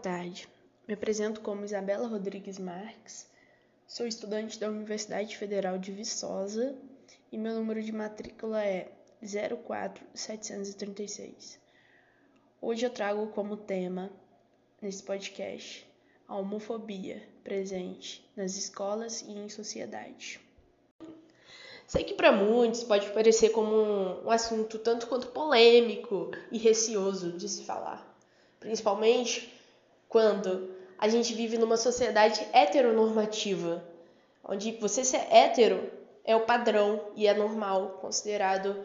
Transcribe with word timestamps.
tarde. 0.00 0.48
Me 0.88 0.94
apresento 0.94 1.42
como 1.42 1.64
Isabela 1.64 2.08
Rodrigues 2.08 2.58
Marques, 2.58 3.28
sou 3.86 4.06
estudante 4.06 4.58
da 4.58 4.70
Universidade 4.70 5.36
Federal 5.36 5.76
de 5.78 5.92
Viçosa 5.92 6.74
e 7.30 7.36
meu 7.36 7.52
número 7.54 7.82
de 7.82 7.92
matrícula 7.92 8.64
é 8.64 8.90
04736. 9.22 11.60
Hoje 12.62 12.86
eu 12.86 12.90
trago 12.90 13.26
como 13.28 13.58
tema 13.58 14.10
nesse 14.80 15.02
podcast 15.02 15.86
a 16.26 16.36
homofobia 16.36 17.22
presente 17.44 18.26
nas 18.34 18.56
escolas 18.56 19.20
e 19.20 19.32
em 19.32 19.50
sociedade. 19.50 20.40
Sei 21.86 22.04
que 22.04 22.14
para 22.14 22.32
muitos 22.32 22.82
pode 22.84 23.10
parecer 23.10 23.50
como 23.50 24.22
um, 24.24 24.30
assunto 24.30 24.78
tanto 24.78 25.06
quanto 25.08 25.26
polêmico 25.28 26.30
e 26.50 26.56
receoso 26.56 27.32
de 27.32 27.46
se 27.48 27.64
falar, 27.64 28.16
principalmente 28.60 29.59
quando 30.10 30.74
a 30.98 31.08
gente 31.08 31.32
vive 31.32 31.56
numa 31.56 31.76
sociedade 31.76 32.46
heteronormativa, 32.52 33.82
onde 34.44 34.72
você 34.72 35.04
ser 35.04 35.24
hétero 35.32 35.88
é 36.24 36.34
o 36.34 36.44
padrão 36.44 37.00
e 37.14 37.26
é 37.28 37.32
normal, 37.32 37.98
considerado 38.00 38.76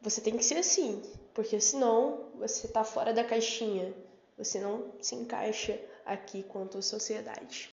você 0.00 0.20
tem 0.20 0.36
que 0.36 0.44
ser 0.44 0.58
assim, 0.58 1.02
porque 1.32 1.58
senão 1.58 2.26
você 2.38 2.66
está 2.66 2.84
fora 2.84 3.14
da 3.14 3.24
caixinha, 3.24 3.94
você 4.36 4.60
não 4.60 4.84
se 5.00 5.14
encaixa 5.14 5.80
aqui 6.04 6.42
quanto 6.42 6.76
à 6.76 6.82
sociedade. 6.82 7.74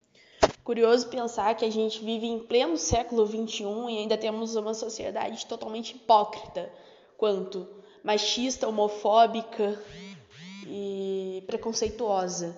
Curioso 0.63 1.09
pensar 1.09 1.55
que 1.55 1.65
a 1.65 1.69
gente 1.69 2.03
vive 2.03 2.25
em 2.25 2.39
pleno 2.39 2.75
século 2.75 3.27
XXI 3.27 3.65
e 3.89 3.97
ainda 3.99 4.17
temos 4.17 4.55
uma 4.55 4.73
sociedade 4.73 5.45
totalmente 5.45 5.95
hipócrita 5.95 6.71
quanto 7.17 7.67
machista, 8.03 8.67
homofóbica 8.67 9.79
e 10.65 11.12
preconceituosa. 11.41 12.55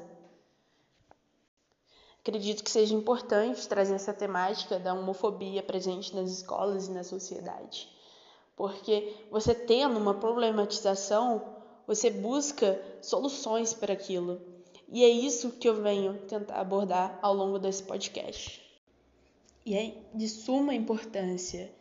Acredito 2.19 2.63
que 2.63 2.71
seja 2.71 2.95
importante 2.95 3.67
trazer 3.67 3.93
essa 3.93 4.13
temática 4.13 4.79
da 4.79 4.93
homofobia 4.93 5.61
presente 5.61 6.15
nas 6.15 6.31
escolas 6.31 6.87
e 6.87 6.91
na 6.91 7.03
sociedade. 7.03 7.87
Porque 8.55 9.15
você 9.29 9.53
tendo 9.53 9.99
uma 9.99 10.15
problematização, 10.15 11.55
você 11.85 12.09
busca 12.09 12.81
soluções 13.01 13.73
para 13.73 13.93
aquilo. 13.93 14.41
E 14.89 15.03
é 15.03 15.09
isso 15.09 15.51
que 15.51 15.67
eu 15.69 15.81
venho 15.81 16.17
tentar 16.27 16.59
abordar 16.59 17.19
ao 17.21 17.33
longo 17.33 17.59
desse 17.59 17.83
podcast. 17.83 18.61
E 19.65 19.75
é 19.75 19.95
de 20.13 20.27
suma 20.27 20.73
importância 20.73 21.71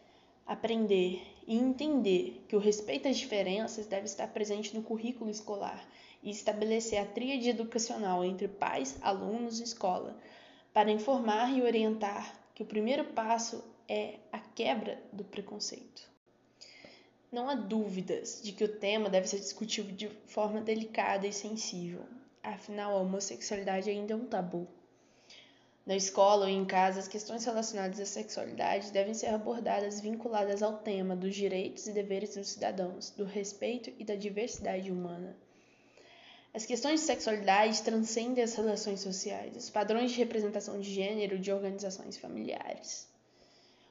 aprender 0.46 1.33
e 1.46 1.56
entender 1.56 2.44
que 2.48 2.56
o 2.56 2.60
respeito 2.60 3.08
às 3.08 3.16
diferenças 3.16 3.86
deve 3.86 4.06
estar 4.06 4.28
presente 4.28 4.74
no 4.74 4.82
currículo 4.82 5.30
escolar 5.30 5.86
e 6.22 6.30
estabelecer 6.30 6.98
a 6.98 7.06
tríade 7.06 7.48
educacional 7.48 8.24
entre 8.24 8.48
pais, 8.48 8.96
alunos 9.02 9.60
e 9.60 9.64
escola, 9.64 10.18
para 10.72 10.90
informar 10.90 11.56
e 11.56 11.62
orientar 11.62 12.40
que 12.54 12.62
o 12.62 12.66
primeiro 12.66 13.04
passo 13.04 13.62
é 13.88 14.18
a 14.32 14.38
quebra 14.38 15.02
do 15.12 15.24
preconceito. 15.24 16.08
Não 17.30 17.48
há 17.48 17.54
dúvidas 17.54 18.40
de 18.42 18.52
que 18.52 18.64
o 18.64 18.78
tema 18.78 19.10
deve 19.10 19.28
ser 19.28 19.38
discutido 19.38 19.92
de 19.92 20.08
forma 20.26 20.60
delicada 20.60 21.26
e 21.26 21.32
sensível, 21.32 22.04
afinal, 22.42 22.96
a 22.96 23.00
homossexualidade 23.00 23.90
ainda 23.90 24.12
é 24.12 24.16
um 24.16 24.26
tabu. 24.26 24.68
Na 25.86 25.94
escola 25.94 26.46
ou 26.46 26.50
em 26.50 26.64
casa, 26.64 26.98
as 26.98 27.08
questões 27.08 27.44
relacionadas 27.44 28.00
à 28.00 28.06
sexualidade 28.06 28.90
devem 28.90 29.12
ser 29.12 29.26
abordadas 29.26 30.00
vinculadas 30.00 30.62
ao 30.62 30.78
tema 30.78 31.14
dos 31.14 31.34
direitos 31.34 31.86
e 31.86 31.92
deveres 31.92 32.34
dos 32.34 32.48
cidadãos, 32.48 33.10
do 33.10 33.24
respeito 33.24 33.92
e 33.98 34.04
da 34.04 34.14
diversidade 34.14 34.90
humana. 34.90 35.36
As 36.54 36.64
questões 36.64 37.00
de 37.00 37.06
sexualidade 37.06 37.82
transcendem 37.82 38.42
as 38.42 38.54
relações 38.54 39.00
sociais, 39.00 39.56
os 39.56 39.68
padrões 39.68 40.12
de 40.12 40.16
representação 40.16 40.80
de 40.80 40.90
gênero 40.90 41.38
de 41.38 41.52
organizações 41.52 42.16
familiares. 42.16 43.06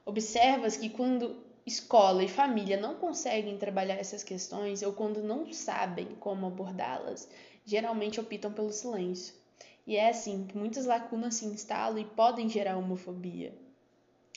Observa-se 0.04 0.80
que 0.80 0.90
quando 0.90 1.44
escola 1.64 2.24
e 2.24 2.28
família 2.28 2.76
não 2.76 2.96
conseguem 2.96 3.58
trabalhar 3.58 3.96
essas 3.96 4.24
questões 4.24 4.82
ou 4.82 4.94
quando 4.94 5.22
não 5.22 5.54
sabem 5.54 6.08
como 6.20 6.48
abordá-las, 6.48 7.30
geralmente 7.66 8.20
optam 8.20 8.52
pelo 8.52 8.72
silêncio. 8.72 9.43
E 9.86 9.98
é 9.98 10.10
assim 10.10 10.46
que 10.46 10.58
muitas 10.58 10.86
lacunas 10.86 11.36
se 11.36 11.46
instalam 11.46 12.00
e 12.00 12.06
podem 12.06 12.48
gerar 12.48 12.78
homofobia. 12.78 13.54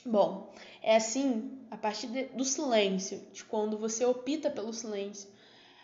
Bom, 0.05 0.53
é 0.81 0.95
assim 0.95 1.59
a 1.71 1.77
partir 1.77 2.07
de, 2.07 2.25
do 2.25 2.45
silêncio, 2.45 3.19
de 3.31 3.43
quando 3.43 3.77
você 3.77 4.05
opta 4.05 4.49
pelo 4.49 4.73
silêncio 4.73 5.29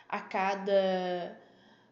a 0.07 0.19
cada 0.19 1.37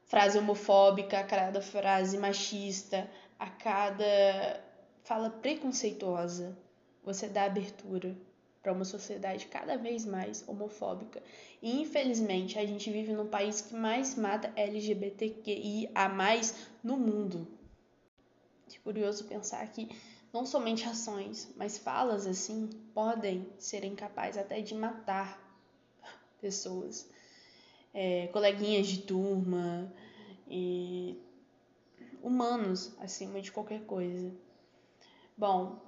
frase 0.05 0.37
homofóbica, 0.37 1.19
a 1.19 1.23
cada 1.23 1.61
frase 1.61 2.17
machista, 2.17 3.09
a 3.39 3.49
cada 3.49 4.61
fala 5.03 5.29
preconceituosa, 5.29 6.57
você 7.03 7.27
dá 7.27 7.45
abertura 7.45 8.15
para 8.61 8.71
uma 8.71 8.85
sociedade 8.85 9.47
cada 9.47 9.75
vez 9.75 10.05
mais 10.05 10.47
homofóbica. 10.47 11.21
E 11.61 11.81
infelizmente 11.81 12.59
a 12.59 12.65
gente 12.65 12.91
vive 12.91 13.11
num 13.11 13.27
país 13.27 13.61
que 13.61 13.73
mais 13.73 14.15
mata 14.15 14.53
LGBTQIA 14.55 15.89
no 16.83 16.97
mundo. 16.97 17.47
É 18.77 18.79
curioso 18.79 19.25
pensar 19.25 19.65
que 19.71 19.89
não 20.33 20.45
somente 20.45 20.87
ações, 20.87 21.51
mas 21.55 21.77
falas 21.77 22.25
assim 22.25 22.69
podem 22.93 23.51
ser 23.57 23.83
incapazes 23.83 24.41
até 24.41 24.61
de 24.61 24.73
matar 24.73 25.39
pessoas 26.39 27.09
é, 27.93 28.27
coleguinhas 28.27 28.87
de 28.87 29.01
turma 29.01 29.93
e 30.47 31.17
humanos 32.21 32.93
acima 32.99 33.41
de 33.41 33.51
qualquer 33.51 33.85
coisa. 33.85 34.31
Bom, 35.37 35.79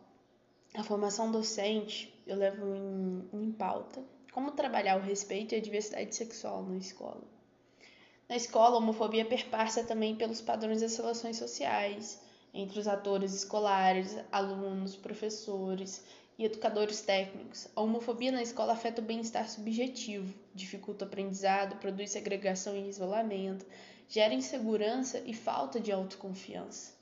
a 0.74 0.84
formação 0.84 1.32
docente 1.32 2.14
eu 2.26 2.36
levo 2.36 2.74
em, 2.76 3.30
em 3.34 3.52
pauta 3.52 4.04
como 4.32 4.52
trabalhar 4.52 4.98
o 4.98 5.02
respeito 5.02 5.54
e 5.54 5.58
a 5.58 5.62
diversidade 5.62 6.16
sexual 6.16 6.64
na 6.64 6.78
escola. 6.78 7.22
Na 8.28 8.36
escola, 8.36 8.76
a 8.76 8.78
homofobia 8.80 9.24
perpassa 9.24 9.84
também 9.84 10.16
pelos 10.16 10.42
padrões 10.42 10.82
das 10.82 10.98
relações 10.98 11.38
sociais, 11.38 12.20
entre 12.54 12.80
os 12.80 12.88
atores 12.88 13.34
escolares, 13.34 14.16
alunos, 14.32 14.96
professores 14.96 16.04
e 16.38 16.46
educadores 16.46 17.02
técnicos. 17.02 17.68
A 17.76 17.82
homofobia 17.82 18.32
na 18.32 18.44
escola 18.44 18.74
afeta 18.74 19.02
o 19.02 19.06
bem-estar 19.06 19.50
subjetivo, 19.50 20.34
dificulta 20.54 21.06
o 21.06 21.08
aprendizado, 21.08 21.80
produz 21.80 22.12
segregação 22.12 22.76
e 22.76 22.88
isolamento, 22.88 23.66
gera 24.08 24.34
insegurança 24.34 25.20
e 25.26 25.34
falta 25.34 25.80
de 25.80 25.92
autoconfiança, 25.92 26.94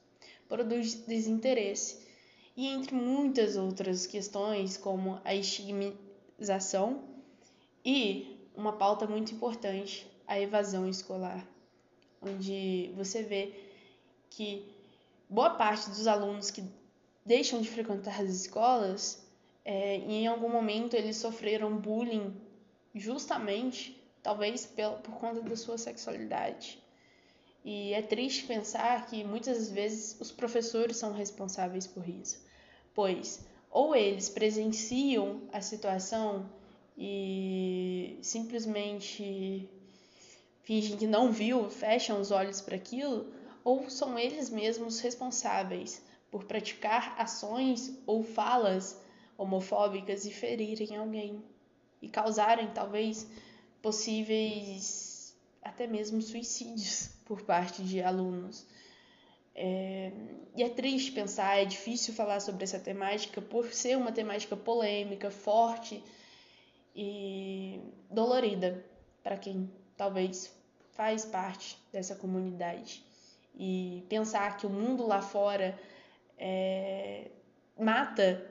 produz 0.48 0.96
desinteresse 0.96 2.08
e 2.56 2.68
entre 2.68 2.96
muitas 2.96 3.58
outras 3.58 4.06
questões, 4.06 4.78
como 4.78 5.20
a 5.26 5.34
estigmatização 5.36 7.04
e 7.84 8.38
uma 8.56 8.74
pauta 8.74 9.08
muito 9.08 9.34
importante, 9.34 10.08
a 10.28 10.40
evasão 10.40 10.88
escolar, 10.88 11.46
onde 12.22 12.92
você 12.96 13.24
vê 13.24 13.54
que 14.30 14.81
boa 15.32 15.52
parte 15.52 15.90
dos 15.90 16.08
alunos 16.08 16.52
que 16.52 16.62
deixam 17.26 17.62
de 17.62 17.70
frequentar 17.70 18.22
as 18.22 18.30
escolas, 18.30 19.26
é, 19.64 19.96
em 19.96 20.28
algum 20.28 20.50
momento 20.50 20.94
eles 20.94 21.16
sofreram 21.16 21.78
bullying 21.78 22.36
justamente, 22.94 23.98
talvez 24.22 24.66
por 24.66 25.14
conta 25.14 25.42
da 25.42 25.56
sua 25.56 25.78
sexualidade. 25.78 26.78
E 27.64 27.94
é 27.94 28.02
triste 28.02 28.46
pensar 28.46 29.06
que 29.06 29.24
muitas 29.24 29.72
vezes 29.72 30.20
os 30.20 30.32
professores 30.32 30.98
são 30.98 31.14
responsáveis 31.14 31.88
por 31.88 32.08
isso, 32.10 32.44
pois 32.94 33.46
ou 33.70 33.96
eles 33.96 34.28
presenciam 34.28 35.44
a 35.54 35.62
situação 35.62 36.50
e 36.98 38.20
simplesmente 38.22 39.70
fingem 40.64 40.98
que 40.98 41.08
não 41.08 41.32
viu, 41.32 41.70
fecham 41.70 42.20
os 42.20 42.32
olhos 42.32 42.60
para 42.60 42.76
aquilo, 42.76 43.32
ou 43.64 43.90
são 43.90 44.18
eles 44.18 44.50
mesmos 44.50 45.00
responsáveis 45.00 46.02
por 46.30 46.46
praticar 46.46 47.16
ações 47.18 47.98
ou 48.06 48.24
falas 48.24 49.00
homofóbicas 49.38 50.26
e 50.26 50.32
ferirem 50.32 50.96
alguém 50.96 51.44
e 52.02 52.10
causarem 52.10 52.68
talvez 52.74 53.28
possíveis 53.82 55.36
até 55.62 55.86
mesmo 55.86 56.22
suicídios 56.22 57.10
por 57.26 57.42
parte 57.44 57.84
de 57.84 58.02
alunos. 58.02 58.66
É, 59.54 60.12
e 60.56 60.64
é 60.64 60.70
triste 60.70 61.12
pensar, 61.12 61.58
é 61.58 61.66
difícil 61.66 62.14
falar 62.14 62.40
sobre 62.40 62.64
essa 62.64 62.80
temática 62.80 63.42
por 63.42 63.74
ser 63.74 63.98
uma 63.98 64.12
temática 64.12 64.56
polêmica, 64.56 65.30
forte 65.30 66.02
e 66.96 67.80
dolorida 68.10 68.84
para 69.22 69.38
quem 69.38 69.70
talvez 69.98 70.54
faz 70.94 71.26
parte 71.26 71.78
dessa 71.92 72.16
comunidade. 72.16 73.04
E 73.56 74.06
pensar 74.10 74.58
que 74.58 74.66
o 74.66 74.70
mundo 74.70 75.06
lá 75.06 75.22
fora 75.22 75.78
é, 76.38 77.30
mata 77.78 78.50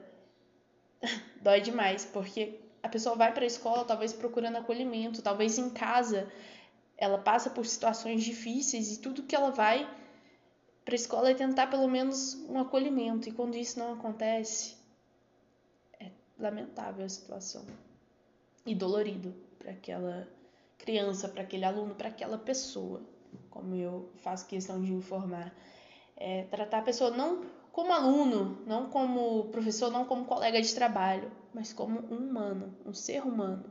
dói 1.41 1.61
demais, 1.61 2.05
porque 2.05 2.59
a 2.81 2.89
pessoa 2.89 3.15
vai 3.15 3.33
para 3.33 3.43
a 3.43 3.47
escola 3.47 3.83
talvez 3.83 4.13
procurando 4.13 4.57
acolhimento, 4.57 5.21
talvez 5.21 5.57
em 5.57 5.69
casa 5.69 6.31
ela 6.97 7.17
passa 7.17 7.49
por 7.49 7.65
situações 7.65 8.23
difíceis 8.23 8.91
e 8.95 8.99
tudo 8.99 9.23
que 9.23 9.35
ela 9.35 9.49
vai 9.49 9.89
para 10.83 10.93
a 10.93 10.95
escola 10.95 11.31
é 11.31 11.33
tentar 11.33 11.67
pelo 11.67 11.87
menos 11.87 12.35
um 12.49 12.59
acolhimento, 12.59 13.29
e 13.29 13.31
quando 13.31 13.55
isso 13.55 13.79
não 13.79 13.93
acontece, 13.93 14.75
é 15.99 16.09
lamentável 16.39 17.05
a 17.05 17.09
situação. 17.09 17.65
E 18.65 18.73
dolorido 18.75 19.33
para 19.57 19.71
aquela 19.71 20.27
criança, 20.77 21.29
para 21.29 21.43
aquele 21.43 21.65
aluno, 21.65 21.95
para 21.95 22.09
aquela 22.09 22.37
pessoa, 22.37 23.01
como 23.49 23.75
eu 23.75 24.09
faço 24.17 24.47
questão 24.47 24.81
de 24.81 24.91
informar. 24.93 25.53
É, 26.15 26.43
tratar 26.43 26.79
a 26.79 26.83
pessoa 26.83 27.11
não 27.11 27.45
como 27.71 27.91
aluno, 27.93 28.61
não 28.65 28.89
como 28.89 29.45
professor, 29.45 29.91
não 29.91 30.05
como 30.05 30.25
colega 30.25 30.61
de 30.61 30.73
trabalho, 30.73 31.31
mas 31.53 31.73
como 31.73 31.99
um 32.13 32.27
humano, 32.27 32.73
um 32.85 32.93
ser 32.93 33.23
humano 33.23 33.65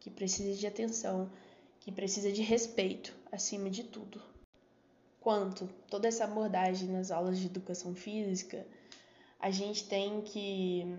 que 0.00 0.10
precisa 0.10 0.58
de 0.58 0.66
atenção, 0.66 1.30
que 1.80 1.92
precisa 1.92 2.30
de 2.32 2.42
respeito 2.42 3.14
acima 3.30 3.70
de 3.70 3.84
tudo. 3.84 4.20
Quanto 5.20 5.68
toda 5.88 6.08
essa 6.08 6.24
abordagem 6.24 6.88
nas 6.88 7.10
aulas 7.10 7.38
de 7.38 7.46
educação 7.46 7.94
física, 7.94 8.66
a 9.40 9.50
gente 9.50 9.88
tem 9.88 10.20
que. 10.20 10.98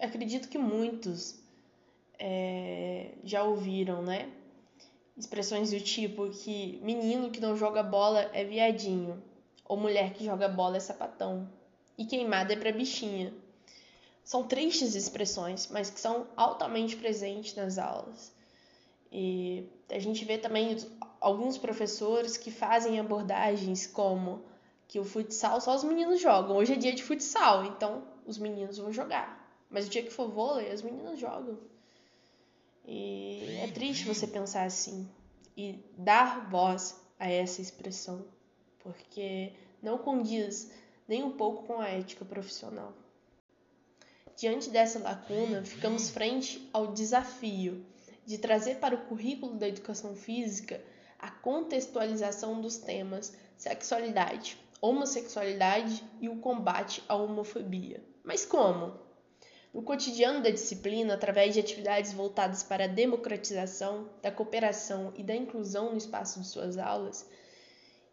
Acredito 0.00 0.48
que 0.48 0.58
muitos 0.58 1.40
é, 2.18 3.12
já 3.22 3.44
ouviram, 3.44 4.02
né? 4.02 4.30
Expressões 5.18 5.72
do 5.72 5.80
tipo 5.80 6.30
que 6.30 6.78
menino 6.80 7.30
que 7.30 7.40
não 7.40 7.56
joga 7.56 7.82
bola 7.82 8.30
é 8.32 8.44
viadinho, 8.44 9.20
ou 9.64 9.76
mulher 9.76 10.12
que 10.12 10.24
joga 10.24 10.48
bola 10.48 10.76
é 10.76 10.80
sapatão, 10.80 11.50
e 11.98 12.04
queimada 12.04 12.52
é 12.52 12.56
pra 12.56 12.70
bichinha. 12.70 13.34
São 14.22 14.44
tristes 14.44 14.94
expressões, 14.94 15.68
mas 15.72 15.90
que 15.90 15.98
são 15.98 16.28
altamente 16.36 16.94
presentes 16.94 17.56
nas 17.56 17.78
aulas. 17.78 18.32
E 19.10 19.66
a 19.90 19.98
gente 19.98 20.24
vê 20.24 20.38
também 20.38 20.76
alguns 21.20 21.58
professores 21.58 22.36
que 22.36 22.52
fazem 22.52 23.00
abordagens 23.00 23.88
como 23.88 24.44
que 24.86 25.00
o 25.00 25.04
futsal 25.04 25.60
só 25.60 25.74
os 25.74 25.82
meninos 25.82 26.20
jogam. 26.20 26.56
Hoje 26.56 26.74
é 26.74 26.76
dia 26.76 26.94
de 26.94 27.02
futsal, 27.02 27.64
então 27.64 28.04
os 28.24 28.38
meninos 28.38 28.78
vão 28.78 28.92
jogar. 28.92 29.52
Mas 29.68 29.88
o 29.88 29.90
dia 29.90 30.02
que 30.04 30.12
for 30.12 30.28
vôlei, 30.28 30.70
as 30.70 30.80
meninas 30.80 31.18
jogam. 31.18 31.58
E 32.90 33.58
é 33.62 33.66
triste 33.66 34.06
você 34.06 34.26
pensar 34.26 34.64
assim 34.64 35.06
e 35.54 35.84
dar 35.98 36.48
voz 36.48 36.98
a 37.18 37.28
essa 37.28 37.60
expressão, 37.60 38.24
porque 38.78 39.52
não 39.82 39.98
condiz 39.98 40.70
nem 41.06 41.22
um 41.22 41.32
pouco 41.32 41.64
com 41.64 41.80
a 41.80 41.88
ética 41.88 42.24
profissional. 42.24 42.94
Diante 44.34 44.70
dessa 44.70 45.00
lacuna, 45.00 45.62
ficamos 45.66 46.08
frente 46.08 46.66
ao 46.72 46.92
desafio 46.94 47.84
de 48.24 48.38
trazer 48.38 48.76
para 48.76 48.94
o 48.94 49.04
currículo 49.06 49.56
da 49.58 49.68
educação 49.68 50.16
física 50.16 50.82
a 51.18 51.30
contextualização 51.30 52.58
dos 52.58 52.78
temas 52.78 53.36
sexualidade, 53.58 54.56
homossexualidade 54.80 56.02
e 56.22 56.28
o 56.30 56.38
combate 56.38 57.02
à 57.06 57.16
homofobia. 57.16 58.02
Mas 58.24 58.46
como? 58.46 59.07
No 59.78 59.84
cotidiano 59.84 60.42
da 60.42 60.50
disciplina, 60.50 61.14
através 61.14 61.54
de 61.54 61.60
atividades 61.60 62.12
voltadas 62.12 62.64
para 62.64 62.82
a 62.82 62.88
democratização, 62.88 64.10
da 64.20 64.28
cooperação 64.28 65.12
e 65.16 65.22
da 65.22 65.36
inclusão 65.36 65.92
no 65.92 65.96
espaço 65.96 66.40
de 66.40 66.48
suas 66.48 66.76
aulas. 66.76 67.24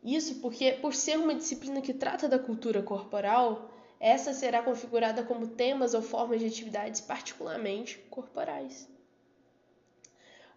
Isso 0.04 0.42
porque, 0.42 0.74
por 0.74 0.94
ser 0.94 1.18
uma 1.18 1.34
disciplina 1.34 1.82
que 1.82 1.92
trata 1.92 2.30
da 2.30 2.38
cultura 2.38 2.84
corporal, 2.84 3.74
essa 4.00 4.32
será 4.32 4.62
configurada 4.62 5.24
como 5.24 5.48
temas 5.48 5.96
ou 5.96 6.04
formas 6.04 6.40
de 6.40 6.46
atividades 6.46 7.02
particularmente 7.02 7.98
corporais. 8.12 8.88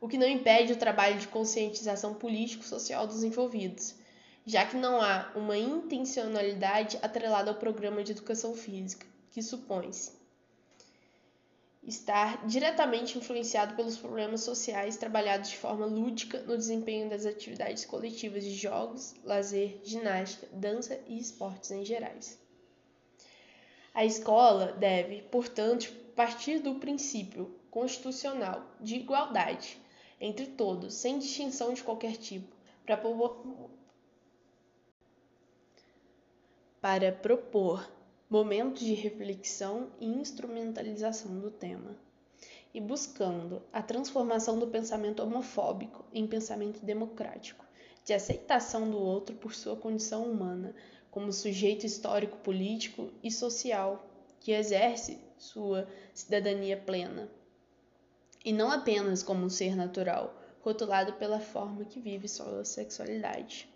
O 0.02 0.08
que 0.08 0.18
não 0.18 0.28
impede 0.28 0.74
o 0.74 0.78
trabalho 0.78 1.18
de 1.18 1.28
conscientização 1.28 2.12
político-social 2.16 3.06
dos 3.06 3.24
envolvidos, 3.24 3.94
já 4.44 4.66
que 4.66 4.76
não 4.76 5.00
há 5.00 5.32
uma 5.34 5.56
intencionalidade 5.56 6.98
atrelada 7.00 7.50
ao 7.50 7.56
programa 7.56 8.04
de 8.04 8.12
educação 8.12 8.54
física, 8.54 9.06
que 9.30 9.42
supõe-se 9.42 10.17
estar 11.88 12.46
diretamente 12.46 13.16
influenciado 13.16 13.74
pelos 13.74 13.96
problemas 13.96 14.42
sociais 14.42 14.98
trabalhados 14.98 15.48
de 15.48 15.56
forma 15.56 15.86
lúdica 15.86 16.40
no 16.42 16.56
desempenho 16.56 17.08
das 17.08 17.24
atividades 17.24 17.84
coletivas 17.86 18.44
de 18.44 18.54
jogos, 18.54 19.14
lazer, 19.24 19.80
ginástica, 19.82 20.46
dança 20.52 21.00
e 21.06 21.18
esportes 21.18 21.70
em 21.70 21.84
gerais. 21.84 22.38
A 23.94 24.04
escola 24.04 24.72
deve, 24.72 25.22
portanto, 25.22 25.90
partir 26.14 26.58
do 26.58 26.74
princípio 26.74 27.58
constitucional 27.70 28.64
de 28.80 28.96
igualdade 28.96 29.80
entre 30.20 30.46
todos, 30.46 30.94
sem 30.94 31.18
distinção 31.18 31.72
de 31.72 31.82
qualquer 31.82 32.16
tipo, 32.16 32.54
para, 32.84 33.00
para 36.80 37.12
propor 37.12 37.88
momentos 38.30 38.82
de 38.82 38.92
reflexão 38.92 39.90
e 39.98 40.06
instrumentalização 40.06 41.38
do 41.38 41.50
tema, 41.50 41.96
e 42.74 42.80
buscando 42.80 43.62
a 43.72 43.80
transformação 43.80 44.58
do 44.58 44.66
pensamento 44.66 45.22
homofóbico 45.22 46.04
em 46.12 46.26
pensamento 46.26 46.84
democrático, 46.84 47.64
de 48.04 48.12
aceitação 48.12 48.90
do 48.90 48.98
outro 48.98 49.34
por 49.34 49.54
sua 49.54 49.76
condição 49.76 50.30
humana, 50.30 50.74
como 51.10 51.32
sujeito 51.32 51.86
histórico, 51.86 52.36
político 52.38 53.10
e 53.22 53.30
social 53.30 54.06
que 54.40 54.52
exerce 54.52 55.18
sua 55.38 55.88
cidadania 56.12 56.76
plena, 56.76 57.30
e 58.44 58.52
não 58.52 58.70
apenas 58.70 59.22
como 59.22 59.44
um 59.44 59.50
ser 59.50 59.74
natural, 59.74 60.34
rotulado 60.60 61.14
pela 61.14 61.40
forma 61.40 61.84
que 61.84 61.98
vive 61.98 62.28
sua 62.28 62.64
sexualidade. 62.64 63.68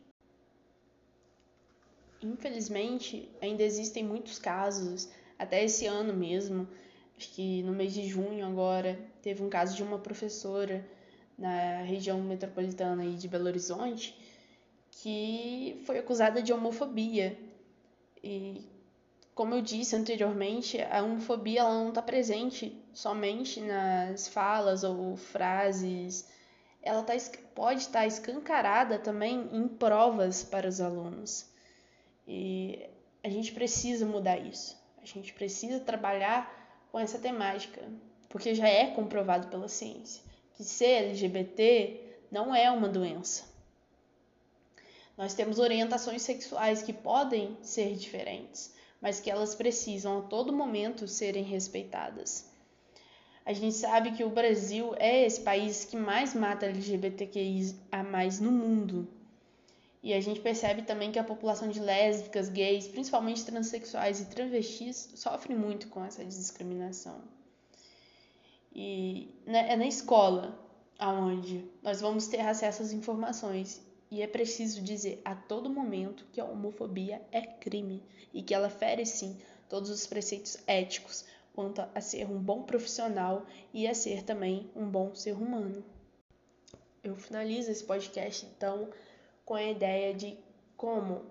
Infelizmente, 2.22 3.28
ainda 3.40 3.62
existem 3.62 4.04
muitos 4.04 4.38
casos, 4.38 5.08
até 5.38 5.64
esse 5.64 5.86
ano 5.86 6.14
mesmo, 6.14 6.68
acho 7.16 7.30
que 7.30 7.62
no 7.64 7.72
mês 7.72 7.92
de 7.92 8.06
junho 8.06 8.46
agora, 8.46 8.98
teve 9.20 9.42
um 9.42 9.50
caso 9.50 9.74
de 9.74 9.82
uma 9.82 9.98
professora 9.98 10.84
na 11.36 11.82
região 11.82 12.20
metropolitana 12.20 13.04
de 13.10 13.26
Belo 13.28 13.46
Horizonte 13.46 14.16
que 14.92 15.82
foi 15.84 15.98
acusada 15.98 16.40
de 16.42 16.52
homofobia. 16.52 17.36
E 18.22 18.64
como 19.34 19.54
eu 19.54 19.62
disse 19.62 19.96
anteriormente, 19.96 20.80
a 20.80 21.02
homofobia 21.02 21.60
ela 21.60 21.74
não 21.74 21.88
está 21.88 22.02
presente 22.02 22.76
somente 22.92 23.60
nas 23.60 24.28
falas 24.28 24.84
ou 24.84 25.16
frases, 25.16 26.28
ela 26.82 27.02
tá, 27.02 27.14
pode 27.54 27.80
estar 27.80 28.00
tá 28.00 28.06
escancarada 28.06 28.98
também 28.98 29.48
em 29.52 29.66
provas 29.66 30.44
para 30.44 30.68
os 30.68 30.80
alunos. 30.80 31.51
E 32.26 32.88
a 33.22 33.28
gente 33.28 33.52
precisa 33.52 34.06
mudar 34.06 34.38
isso. 34.38 34.80
A 35.02 35.06
gente 35.06 35.32
precisa 35.32 35.80
trabalhar 35.80 36.86
com 36.90 36.98
essa 36.98 37.18
temática, 37.18 37.82
porque 38.28 38.54
já 38.54 38.68
é 38.68 38.88
comprovado 38.88 39.48
pela 39.48 39.68
ciência 39.68 40.22
que 40.62 40.64
ser 40.64 41.08
LGBT 41.08 42.00
não 42.30 42.54
é 42.54 42.70
uma 42.70 42.88
doença. 42.88 43.44
Nós 45.16 45.34
temos 45.34 45.58
orientações 45.58 46.22
sexuais 46.22 46.82
que 46.82 46.92
podem 46.92 47.56
ser 47.62 47.94
diferentes, 47.96 48.74
mas 49.00 49.20
que 49.20 49.30
elas 49.30 49.54
precisam 49.54 50.18
a 50.18 50.22
todo 50.22 50.52
momento 50.52 51.06
serem 51.06 51.42
respeitadas. 51.42 52.50
A 53.44 53.52
gente 53.52 53.74
sabe 53.74 54.12
que 54.12 54.24
o 54.24 54.30
Brasil 54.30 54.94
é 54.98 55.26
esse 55.26 55.40
país 55.40 55.84
que 55.84 55.96
mais 55.96 56.32
mata 56.32 56.66
LGBTQI 56.66 57.74
a 57.90 58.02
mais 58.02 58.38
no 58.38 58.52
mundo. 58.52 59.08
E 60.02 60.12
a 60.12 60.20
gente 60.20 60.40
percebe 60.40 60.82
também 60.82 61.12
que 61.12 61.18
a 61.18 61.24
população 61.24 61.68
de 61.68 61.78
lésbicas, 61.78 62.48
gays, 62.48 62.88
principalmente 62.88 63.44
transexuais 63.44 64.20
e 64.20 64.26
travestis, 64.26 65.12
sofre 65.14 65.54
muito 65.54 65.88
com 65.88 66.04
essa 66.04 66.24
discriminação. 66.24 67.22
E 68.74 69.32
é 69.46 69.76
na 69.76 69.86
escola 69.86 70.58
aonde 70.98 71.64
nós 71.82 72.00
vamos 72.00 72.26
ter 72.26 72.40
acesso 72.40 72.82
às 72.82 72.92
informações 72.92 73.80
e 74.10 74.22
é 74.22 74.26
preciso 74.26 74.82
dizer 74.82 75.20
a 75.24 75.34
todo 75.34 75.70
momento 75.70 76.26
que 76.32 76.40
a 76.40 76.44
homofobia 76.44 77.22
é 77.30 77.42
crime 77.42 78.02
e 78.32 78.42
que 78.42 78.54
ela 78.54 78.68
fere 78.68 79.06
sim 79.06 79.36
todos 79.68 79.88
os 79.88 80.06
preceitos 80.06 80.58
éticos 80.66 81.24
quanto 81.54 81.82
a 81.94 82.00
ser 82.00 82.26
um 82.26 82.38
bom 82.38 82.62
profissional 82.62 83.46
e 83.72 83.86
a 83.86 83.94
ser 83.94 84.22
também 84.22 84.70
um 84.74 84.86
bom 84.86 85.14
ser 85.14 85.32
humano. 85.32 85.84
Eu 87.02 87.16
finalizo 87.16 87.70
esse 87.70 87.84
podcast 87.84 88.46
então 88.46 88.88
com 89.44 89.54
a 89.54 89.62
ideia 89.62 90.14
de 90.14 90.36
como 90.76 91.22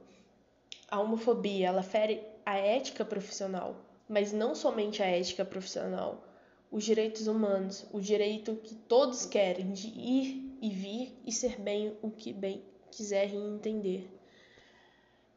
a 0.90 1.00
homofobia 1.00 1.68
ela 1.68 1.84
fere 1.84 2.22
a 2.46 2.58
ética 2.58 3.06
profissional, 3.06 3.76
mas 4.08 4.34
não 4.34 4.54
somente 4.54 5.02
a 5.02 5.06
ética 5.06 5.46
profissional, 5.46 6.24
os 6.70 6.84
direitos 6.84 7.28
humanos, 7.28 7.86
o 7.92 8.00
direito 8.00 8.56
que 8.56 8.76
todos 8.76 9.26
querem 9.26 9.72
de 9.72 9.88
ir 9.88 10.58
e 10.62 10.70
vir 10.70 11.18
e 11.26 11.32
ser 11.32 11.60
bem 11.60 11.98
o 12.02 12.10
que 12.10 12.32
bem 12.32 12.64
quiserem 12.92 13.56
entender. 13.56 14.10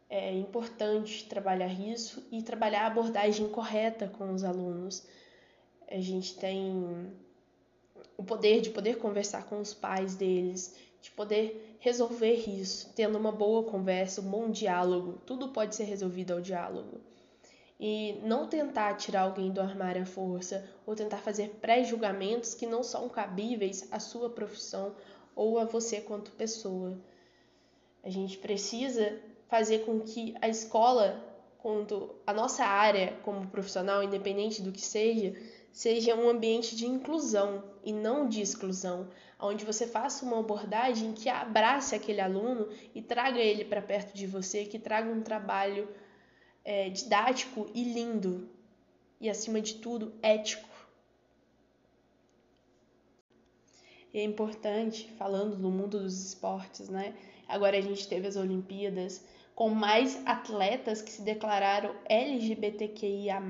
É 0.09 0.33
importante 0.33 1.25
trabalhar 1.25 1.73
isso 1.73 2.25
e 2.31 2.43
trabalhar 2.43 2.83
a 2.83 2.87
abordagem 2.87 3.49
correta 3.49 4.07
com 4.07 4.33
os 4.33 4.45
alunos. 4.45 5.07
A 5.89 6.01
gente 6.01 6.37
tem 6.37 7.13
o 8.17 8.25
poder 8.25 8.61
de 8.61 8.71
poder 8.71 8.99
conversar 8.99 9.45
com 9.45 9.61
os 9.61 9.75
pais 9.75 10.15
deles, 10.15 10.75
de 11.01 11.11
poder 11.11 11.77
resolver 11.81 12.49
isso, 12.49 12.91
tendo 12.95 13.19
uma 13.19 13.31
boa 13.31 13.65
conversa, 13.65 14.21
um 14.21 14.31
bom 14.31 14.51
diálogo. 14.51 15.21
Tudo 15.27 15.49
pode 15.49 15.75
ser 15.75 15.85
resolvido 15.85 16.33
ao 16.33 16.41
diálogo. 16.41 17.01
E 17.79 18.21
não 18.23 18.47
tentar 18.47 18.95
tirar 18.95 19.23
alguém 19.23 19.51
do 19.51 19.61
armário 19.61 20.03
à 20.03 20.07
força 20.07 20.65
ou 20.87 20.95
tentar 20.95 21.19
fazer 21.19 21.51
pré-julgamentos 21.61 22.55
que 22.55 22.67
não 22.67 22.83
são 22.83 23.09
cabíveis 23.09 23.87
à 23.91 23.99
sua 23.99 24.31
profissão 24.31 24.95
ou 25.35 25.59
a 25.59 25.65
você 25.65 26.01
quanto 26.01 26.31
pessoa. 26.33 26.97
A 28.03 28.09
gente 28.09 28.39
precisa 28.39 29.19
fazer 29.49 29.81
com 29.81 30.01
que 30.01 30.35
a 30.41 30.49
escola, 30.49 31.23
quanto 31.59 32.15
a 32.27 32.33
nossa 32.33 32.65
área 32.65 33.17
como 33.23 33.47
profissional, 33.49 34.03
independente 34.03 34.63
do 34.63 34.73
que 34.73 34.81
seja, 34.81 35.35
seja 35.75 36.15
um 36.15 36.29
ambiente 36.29 36.77
de 36.77 36.87
inclusão 36.87 37.65
e 37.83 37.93
não 37.93 38.29
de 38.29 38.41
exclusão, 38.41 39.11
onde 39.41 39.65
você 39.65 39.89
faça 39.89 40.25
uma 40.25 40.39
abordagem 40.39 41.13
que 41.13 41.29
abrace 41.29 41.97
aquele 41.97 42.21
aluno 42.21 42.69
e 42.95 43.03
traga 43.03 43.41
ele 43.41 43.65
para 43.65 43.83
perto 43.83 44.15
de 44.15 44.25
você, 44.25 44.65
que 44.65 44.79
traga 44.79 45.11
um 45.11 45.21
trabalho 45.21 45.89
é, 46.65 46.89
didático 46.91 47.69
e 47.75 47.83
lindo, 47.83 48.49
e 49.21 49.29
acima 49.29 49.61
de 49.61 49.75
tudo, 49.75 50.15
ético. 50.23 50.69
E 54.13 54.21
é 54.21 54.23
importante, 54.23 55.11
falando 55.19 55.57
do 55.57 55.71
mundo 55.73 55.99
dos 55.99 56.25
esportes, 56.25 56.89
né? 56.89 57.17
Agora 57.49 57.77
a 57.77 57.81
gente 57.81 58.07
teve 58.07 58.29
as 58.29 58.37
Olimpíadas 58.37 59.25
com 59.57 59.71
mais 59.71 60.25
atletas 60.25 61.03
que 61.03 61.11
se 61.11 61.23
declararam 61.23 61.97
LGBTQIA 62.09 63.41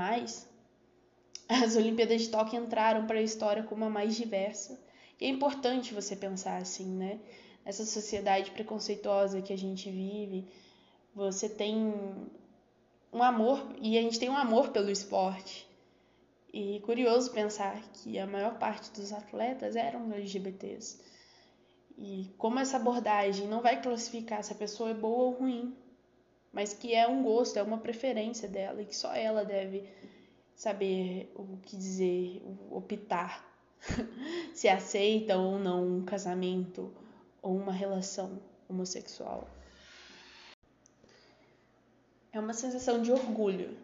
as 1.63 1.77
Olimpíadas 1.77 2.23
de 2.23 2.29
Tóquio 2.29 2.63
entraram 2.63 3.07
para 3.07 3.19
a 3.19 3.23
história 3.23 3.63
como 3.63 3.85
a 3.85 3.91
mais 3.91 4.17
diversa. 4.17 4.81
E 5.21 5.27
é 5.27 5.29
importante 5.29 5.95
você 5.95 6.17
pensar 6.17 6.57
assim, 6.57 6.87
né? 6.87 7.21
Nessa 7.65 7.85
sociedade 7.85 8.51
preconceituosa 8.51 9.41
que 9.41 9.53
a 9.53 9.59
gente 9.59 9.91
vive, 9.91 10.47
você 11.15 11.49
tem 11.49 11.95
um 13.13 13.23
amor, 13.23 13.65
e 13.81 13.97
a 13.97 14.03
gente 14.03 14.19
tem 14.19 14.29
um 14.29 14.37
amor 14.37 14.71
pelo 14.71 14.91
esporte. 14.91 15.67
E 16.53 16.81
curioso 16.81 17.33
pensar 17.33 17.81
que 17.93 18.19
a 18.19 18.27
maior 18.27 18.59
parte 18.59 18.91
dos 18.93 19.13
atletas 19.13 19.77
eram 19.77 20.13
LGBTs. 20.13 21.01
E 21.97 22.31
como 22.37 22.59
essa 22.59 22.77
abordagem 22.77 23.47
não 23.47 23.61
vai 23.61 23.81
classificar 23.81 24.43
se 24.43 24.53
a 24.53 24.57
pessoa 24.57 24.91
é 24.91 24.95
boa 24.95 25.25
ou 25.25 25.31
ruim, 25.31 25.77
mas 26.53 26.75
que 26.75 26.95
é 26.95 27.07
um 27.07 27.23
gosto, 27.23 27.59
é 27.59 27.63
uma 27.63 27.79
preferência 27.79 28.49
dela 28.49 28.83
e 28.83 28.87
que 28.87 28.97
só 28.97 29.13
ela 29.15 29.45
deve 29.45 29.85
saber 30.55 31.33
o 31.35 31.59
que 31.59 31.77
dizer, 31.77 32.43
optar 32.71 33.45
se 34.55 34.69
aceita 34.69 35.37
ou 35.37 35.59
não 35.59 35.99
um 35.99 36.05
casamento 36.05 36.93
ou 37.43 37.57
uma 37.57 37.73
relação 37.73 38.41
homossexual. 38.69 39.49
É 42.33 42.41
uma 42.41 42.55
sensação 42.55 43.03
de 43.03 43.13
orgulho 43.13 43.77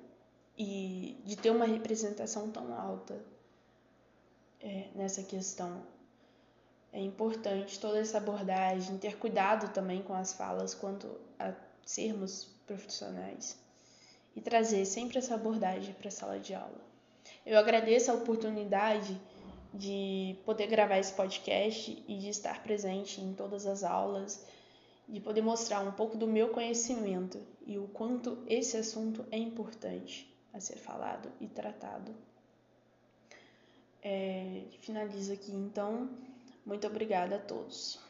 e 0.56 1.20
de 1.24 1.36
ter 1.36 1.50
uma 1.50 1.66
representação 1.66 2.50
tão 2.50 2.74
alta 2.74 3.22
é, 4.60 4.88
nessa 4.94 5.22
questão. 5.22 5.82
É 6.92 7.00
importante 7.00 7.78
toda 7.78 7.98
essa 7.98 8.18
abordagem, 8.18 8.98
ter 8.98 9.16
cuidado 9.16 9.72
também 9.72 10.02
com 10.02 10.12
as 10.12 10.32
falas 10.32 10.74
quanto 10.74 11.08
a 11.38 11.54
sermos 11.84 12.44
profissionais 12.66 13.59
e 14.34 14.40
trazer 14.40 14.84
sempre 14.84 15.18
essa 15.18 15.34
abordagem 15.34 15.94
para 15.94 16.08
a 16.08 16.12
sala 16.12 16.38
de 16.38 16.54
aula. 16.54 16.80
Eu 17.44 17.58
agradeço 17.58 18.10
a 18.10 18.14
oportunidade 18.14 19.20
de 19.72 20.36
poder 20.44 20.66
gravar 20.66 20.98
esse 20.98 21.12
podcast 21.12 22.02
e 22.06 22.18
de 22.18 22.28
estar 22.28 22.62
presente 22.62 23.20
em 23.20 23.32
todas 23.34 23.66
as 23.66 23.84
aulas, 23.84 24.44
de 25.08 25.20
poder 25.20 25.42
mostrar 25.42 25.80
um 25.80 25.92
pouco 25.92 26.16
do 26.16 26.26
meu 26.26 26.48
conhecimento 26.48 27.40
e 27.66 27.78
o 27.78 27.88
quanto 27.88 28.38
esse 28.46 28.76
assunto 28.76 29.24
é 29.30 29.38
importante 29.38 30.32
a 30.52 30.60
ser 30.60 30.76
falado 30.76 31.30
e 31.40 31.46
tratado. 31.46 32.14
É, 34.02 34.62
finalizo 34.80 35.32
aqui 35.32 35.52
então. 35.52 36.10
Muito 36.64 36.86
obrigada 36.86 37.36
a 37.36 37.38
todos. 37.38 38.09